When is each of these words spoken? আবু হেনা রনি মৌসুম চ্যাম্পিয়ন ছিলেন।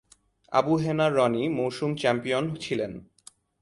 আবু 0.51 0.73
হেনা 0.77 1.07
রনি 1.09 1.43
মৌসুম 1.49 1.91
চ্যাম্পিয়ন 1.95 2.45
ছিলেন। 2.55 2.91